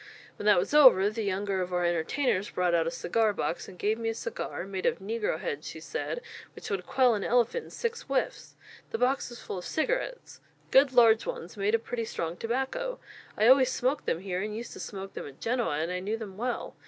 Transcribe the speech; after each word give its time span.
When 0.37 0.47
that 0.47 0.57
was 0.57 0.73
over, 0.73 1.11
the 1.11 1.21
younger 1.21 1.61
of 1.61 1.71
our 1.71 1.85
entertainers 1.85 2.49
brought 2.49 2.73
out 2.73 2.87
a 2.87 2.89
cigar 2.89 3.33
box, 3.33 3.67
and 3.67 3.77
gave 3.77 3.99
me 3.99 4.09
a 4.09 4.15
cigar, 4.15 4.63
made 4.63 4.87
of 4.87 4.97
negrohead 4.97 5.63
she 5.63 5.79
said, 5.79 6.21
which 6.55 6.71
would 6.71 6.87
quell 6.87 7.13
an 7.13 7.23
elephant 7.23 7.65
in 7.65 7.69
six 7.69 8.01
whiffs. 8.01 8.55
The 8.89 8.97
box 8.97 9.29
was 9.29 9.41
full 9.41 9.59
of 9.59 9.63
cigarettes 9.65 10.41
good 10.71 10.91
large 10.91 11.27
ones, 11.27 11.55
made 11.55 11.75
of 11.75 11.83
pretty 11.83 12.05
strong 12.05 12.35
tobacco; 12.35 12.97
I 13.37 13.45
always 13.45 13.71
smoke 13.71 14.05
them 14.05 14.21
here, 14.21 14.41
and 14.41 14.57
used 14.57 14.73
to 14.73 14.79
smoke 14.79 15.13
them 15.13 15.27
at 15.27 15.39
Genoa, 15.39 15.77
and 15.77 15.91
I 15.91 15.99
knew 15.99 16.17
them 16.17 16.35
well. 16.35 16.75